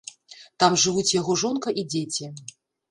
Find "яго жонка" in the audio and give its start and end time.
1.21-1.79